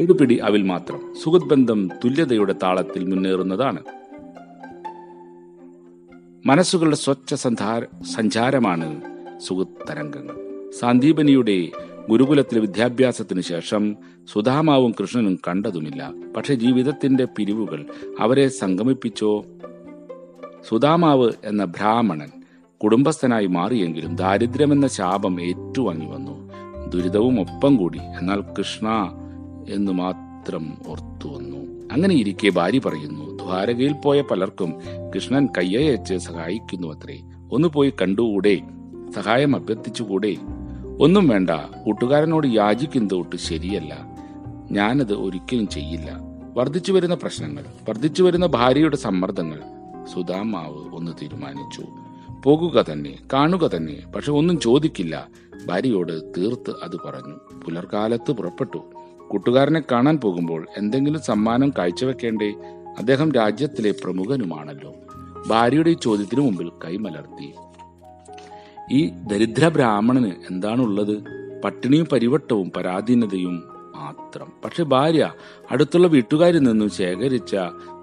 ഒരു 0.00 0.38
അവിൽ 0.42 0.62
മാത്രം 0.62 1.14
സുഹൃത്ബന്ധം 1.22 1.88
തുല്യതയുടെ 2.04 2.54
താളത്തിൽ 2.62 3.04
മുന്നേറുന്നതാണ്. 3.04 3.78
മനസ്സുകളുടെ 6.46 6.96
സ്വച്ഛ 6.96 7.34
സന്ധാര 7.34 7.84
സഞ്ചാരമാണ് 8.16 9.00
സുഹൃത്ത് 9.38 9.92
തരംഗങ്ങൾ. 9.92 10.34
സാന്ദീപനിയുടെ 10.70 11.68
ഗുരുകുലത്തിലെ 12.10 12.60
വിദ്യാഭ്യാസത്തിനു 12.60 13.40
ശേഷം 13.40 13.96
സുധാമാവും 14.32 14.94
കൃഷ്ണനും 15.00 15.38
കണ്ടതുമില്ല. 15.48 16.12
പക്ഷെ 16.36 16.54
ജീവിതത്തിന്റെ 16.54 17.24
പിരിവുകൾ 17.36 17.86
അവരെ 18.20 18.48
സംഗമിപ്പിച്ചോ? 18.48 19.44
സുധാമാവ് 20.68 21.32
എന്ന 21.44 21.64
ബ്രാഹ്മണൻ 21.64 22.30
കുടുംബസ്ഥനായി 22.82 23.46
മാറിയെങ്കിലും 23.46 24.16
ദാരിദ്ര്യമെന്ന 24.16 24.86
ശാപം 24.86 25.42
ഏറ്റുവാങ്ങി 25.42 26.06
വന്നു. 26.06 26.50
ദുരിതവും 26.88 27.40
ഒപ്പം 27.40 27.76
കൂടി. 27.76 27.98
എന്നാൽ 27.98 28.44
കൃഷ്ണ 28.58 29.16
എന്ന് 29.70 29.92
മാത്രം 29.92 30.76
ഓർത്തു 30.88 31.28
വന്നു. 31.28 31.88
അങ്ങനെ 31.92 32.14
ഇരിക്കെ 32.14 32.50
ഭാര്യ 32.50 32.78
പറയുന്നു 32.78 33.36
ദ്വാരകയിൽ 33.36 33.92
പോയ 33.92 34.20
പലർക്കും 34.20 34.74
കൃഷ്ണൻ 35.14 35.48
കയ്യയച്ച് 35.58 36.14
സഹായിക്കുന്നു 36.14 36.88
അത്രേ 36.88 37.20
ഒന്ന് 37.52 37.68
പോയി 37.68 37.92
കണ്ടുകൂടെ 38.02 38.60
സഹായം 39.14 39.56
അഭ്യർത്ഥിച്ചുകൂടെ. 39.56 40.36
ഒന്നും 41.00 41.28
വേണ്ട 41.28 41.50
കൂട്ടുകാരനോട് 41.50 42.46
യാചിക്കുന്നത് 42.46 43.14
ഒട്ട് 43.14 43.36
ശരിയല്ല. 43.36 44.16
ഞാനത് 44.70 45.14
ഒരിക്കലും 45.14 45.68
ചെയ്യില്ല. 45.68 46.18
വർദ്ധിച്ചു 46.56 46.92
വരുന്ന 46.92 47.14
പ്രശ്നങ്ങൾ 47.14 47.64
വർദ്ധിച്ചു 47.88 48.22
വരുന്ന 48.22 48.46
ഭാര്യയുടെ 48.46 48.96
സമ്മർദ്ദങ്ങൾ 48.96 49.60
സുധാമാവ് 50.14 50.94
ഒന്ന് 50.94 51.12
തീരുമാനിച്ചു. 51.22 51.82
പോകുക 52.44 52.84
തന്നെ 52.92 53.18
കാണുക 53.32 53.68
തന്നെ 53.68 53.96
പക്ഷെ 54.16 54.32
ഒന്നും 54.32 54.60
ചോദിക്കില്ല. 54.60 55.28
ഭാര്യയോട് 55.66 56.32
തീർത്ത് 56.38 56.70
അത് 56.70 56.96
പറഞ്ഞു. 57.06 57.60
പുലർകാലത്ത് 57.64 58.32
പുറപ്പെട്ടു. 58.32 58.78
കൂട്ടുകാരനെ 59.30 59.82
കാണാൻ 59.92 60.16
പോകുമ്പോൾ 60.16 60.66
എന്തെങ്കിലും 60.76 61.20
സമ്മാനം 61.20 61.72
കാഴ്ചവെക്കേണ്ടേ? 61.78 62.50
അദ്ദേഹം 62.98 63.32
രാജ്യത്തിലെ 63.32 63.90
പ്രമുഖനുമാണല്ലോ. 63.90 64.94
ഭാര്യയുടെ 65.48 65.90
ഈ 65.90 65.96
ചോദ്യത്തിനു 66.02 66.40
മുമ്പിൽ 66.40 66.68
കൈമലർത്തി 66.68 67.52
ഈ 68.92 69.10
ദരിദ്ര 69.10 69.68
ബ്രാഹ്മണന് 69.68 70.32
എന്താണുള്ളത്? 70.50 71.22
പട്ടിണിയും 71.64 72.06
പരിവട്ടവും 72.12 72.72
പരാധീനതയും 72.76 73.56
മാത്രം. 73.96 74.52
പക്ഷെ 74.64 74.82
ഭാര്യ 74.82 75.32
അടുത്തുള്ള 75.70 76.08
വീട്ടുകാരിൽ 76.08 76.58
നിന്നും 76.58 76.90
ശേഖരിച്ച 76.90 77.56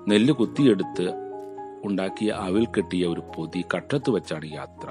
നെല്ല് 0.07 0.33
കുത്തിയെടുത്ത് 0.33 1.11
ഉണ്ടാക്കിയ 1.83 2.29
അവിൽ 2.31 2.65
കെട്ടിയ 2.65 3.07
ഒരു 3.07 3.23
പൊതി 3.37 3.65
കട്ടത്ത് 3.75 4.09
വെച്ചാണ് 4.09 4.45
യാത്ര. 4.53 4.87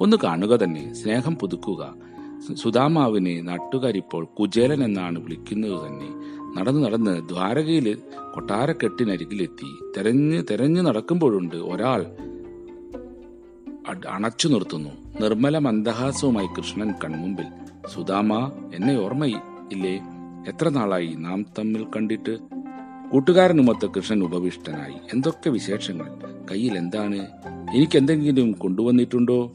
ഒന്ന് 0.00 0.16
കാണുക 0.24 0.56
തന്നെ 0.56 0.94
സ്നേഹം 0.94 1.34
പുതുക്കുക. 1.36 1.94
സുധാമാവിനെ 2.54 3.40
നാട്ടുകാരിപ്പോൾ 3.40 4.24
കുചേലൻ 4.24 4.84
എന്നാണ് 4.84 5.18
വിളിക്കുന്നത് 5.18 5.86
തന്നെ. 5.86 6.08
നടന്ന് 6.58 6.84
നടന്ന് 6.84 7.28
ദ്വാരകയിൽ 7.28 7.98
കൊട്ടാരക്കെട്ടിനരികിലെത്തി. 8.34 9.92
തെരഞ്ഞ് 9.96 10.42
തെരഞ്ഞു 10.50 10.82
നടക്കുമ്പോഴുണ്ട് 10.82 11.56
ഒരാൾ 11.56 12.06
അണച്ചു 14.08 14.48
നിർത്തുന്നു. 14.48 14.90
നിർമ്മല 15.20 15.58
മന്ദഹാസവുമായി 15.58 16.46
കൃഷ്ണൻ 16.46 16.94
കൺമുമ്പിൽ 17.04 17.44
സുധാമ 17.94 18.52
എന്നെ 18.74 18.98
ഓർമ്മയില്ലേ 19.00 20.00
എത്ര 20.48 20.68
നാളായി 20.68 21.14
നാം 21.18 21.46
തമ്മിൽ 21.58 21.84
കണ്ടിട്ട്? 21.84 22.38
കൂട്ടുകാരനുമൊത്ത് 23.12 23.90
കൃഷ്ണൻ 23.90 24.22
ഉപവിഷ്ടനായി. 24.22 24.94
എന്തൊക്കെ 25.12 25.50
വിശേഷങ്ങൾ? 25.50 26.06
കയ്യിൽ 26.50 26.78
എന്താണ്? 26.78 27.28
എനിക്ക് 27.74 27.98
എന്തെങ്കിലും 27.98 28.52
കൊണ്ടുവന്നിട്ടുണ്ടോ? 28.52 29.52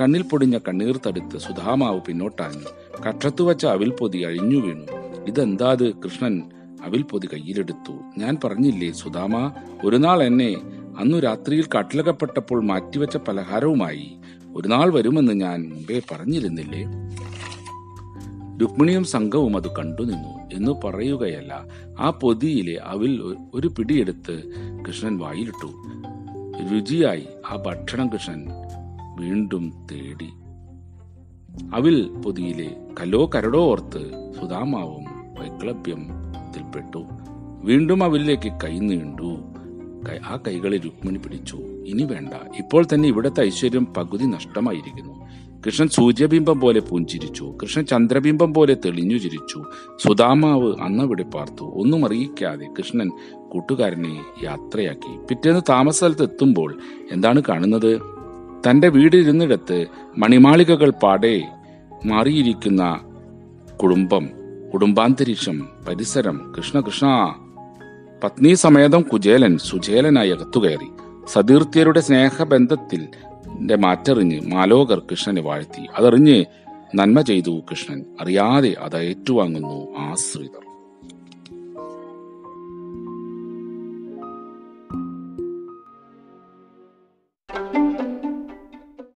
കണ്ണിൽ 0.00 0.22
പൊടിഞ്ഞ 0.22 0.58
കണ്ണീർ 0.58 1.00
തടുത്ത് 1.06 1.38
സുധാമാവ് 1.38 2.00
പിന്നോട്ടാഞ്ഞു 2.00 3.02
കക്ഷത്തു 3.02 3.44
വച്ച 3.44 3.66
അവിൽ 3.66 3.90
പൊതി 3.90 4.18
അഴിഞ്ഞു 4.18 4.56
വീണു. 4.56 4.86
ഇതെന്താത് 5.28 5.94
കൃഷ്ണൻ? 5.94 6.42
അവിൽ 6.84 7.02
പൊതി 7.02 7.26
കയ്യിലെടുത്തു. 7.26 7.92
ഞാൻ 8.18 8.38
പറഞ്ഞില്ലേ 8.44 8.92
സുധാമ 8.92 9.52
ഒരു 9.84 9.96
നാൾ 9.96 10.22
എന്നെ 10.22 10.56
അന്നു 10.98 11.18
രാത്രിയിൽ 11.18 11.68
കാട്ടിലകപ്പെട്ടപ്പോൾ 11.74 12.62
മാറ്റിവെച്ച 12.62 13.16
പലഹാരവുമായി 13.16 14.16
ഒരു 14.56 14.68
നാൾ 14.68 14.92
വരുമെന്ന് 14.92 15.32
ഞാൻ 15.32 15.68
മുമ്പേ 15.68 16.00
പറഞ്ഞിരുന്നില്ലേ? 16.10 16.82
രുക്മിണിയും 18.60 19.04
സംഘവും 19.04 19.56
അത് 19.56 19.76
കണ്ടുനിന്നു 19.76 20.54
എന്ന് 20.54 20.86
പറയുകയല്ല 20.86 21.64
ആ 22.00 22.10
പൊതിയിലെ 22.10 22.80
അവിൽ 22.84 23.36
ഒരു 23.54 23.68
പിടിയെടുത്ത് 23.68 24.42
കൃഷ്ണൻ 24.88 25.18
വായിലിട്ടു. 25.18 25.70
രുചിയായി. 26.74 27.26
ആ 27.50 27.56
ഭക്ഷണം 27.56 28.08
കൃഷ്ണൻ 28.08 28.40
വീണ്ടും 29.20 29.86
തേടി. 29.92 30.28
അവിൽ 31.74 32.08
പൊതിയിലെ 32.24 32.76
കല്ലോ 33.00 33.30
കരടോ 33.34 33.58
ഓർത്ത് 33.58 34.32
സുധാമാവും 34.40 35.04
വൈക്ലഭ്യത്തിൽപ്പെട്ടു. 35.40 37.04
വീണ്ടും 37.64 38.04
അവരിലേക്ക് 38.04 38.52
കൈ 38.64 38.78
നീണ്ടു. 38.78 39.38
ആ 40.26 40.38
കൈകളെ 40.48 40.76
രുക്മിണി 40.76 41.18
പിടിച്ചു. 41.18 41.56
ഇനി 41.86 42.02
വേണ്ട. 42.02 42.32
ഇപ്പോൾ 42.58 42.84
തന്നെ 42.94 43.08
ഇവിടത്തെ 43.08 43.42
ഐശ്വര്യം 43.42 43.86
പകുതി 43.86 44.24
നഷ്ടമായിരിക്കുന്നു. 44.24 45.22
കൃഷ്ണൻ 45.66 45.88
സൂര്യബിംബം 45.88 46.60
പോലെ 46.60 46.80
പൂഞ്ചിരിച്ചു. 46.80 47.54
കൃഷ്ണൻ 47.62 47.86
ചന്ദ്രബിംബം 47.86 48.54
പോലെ 48.54 48.76
തെളിഞ്ഞു 48.84 49.18
ചിരിച്ചു. 49.18 49.64
സുധാമാവ് 49.96 50.74
അന്നവിടെ 50.80 51.22
പാർത്തു. 51.22 51.64
ഒന്നും 51.64 52.06
അറിയിക്കാതെ 52.06 52.66
കൃഷ്ണൻ 52.78 53.10
കൂട്ടുകാരനെ 53.52 54.24
യാത്രയാക്കി. 54.42 55.18
പിറ്റേന്ന് 55.28 55.60
താമസ 55.68 55.98
സ്ഥലത്ത് 55.98 56.22
എത്തുമ്പോൾ 56.22 56.78
എന്താണ് 57.12 57.42
കാണുന്നത്? 57.48 58.11
തന്റെ 58.68 58.88
വീടിരുന്നിടത്ത് 58.88 59.86
മണിമാളികകൾ 60.18 60.90
പാടെ 60.90 61.42
മാറിയിരിക്കുന്ന 62.06 63.00
കുടുംബം 63.82 64.28
കുടുംബാന്തരീക്ഷം 64.74 65.68
പരിസരം 65.88 66.54
കൃഷ്ണ 66.56 66.80
കൃഷ്ണ. 66.80 67.06
പത്നി 68.24 68.54
സമേതം 68.54 69.02
കുചേലൻ 69.02 69.58
സുചേലനായി 69.58 70.30
അകത്തുകയറി 70.30 70.90
സതീർത്ഥ്യരുടെ 71.32 72.00
സ്നേഹബന്ധത്തിൽ 72.00 73.08
മാറ്ററിഞ്ഞ് 73.76 74.40
മാലോകർ 74.40 74.98
കൃഷ്ണനെ 74.98 75.42
വാഴ്ത്തി. 75.42 75.86
അതറിഞ്ഞ് 75.96 76.44
നന്മ 76.94 77.20
ചെയ്തു 77.20 77.60
കൃഷ്ണൻ. 77.70 78.04
അറിയാതെ 78.20 78.74
അത് 78.82 78.96
ഏറ്റുവാങ്ങുന്നു 78.96 79.98
ആശ്രിതർ. 79.98 80.64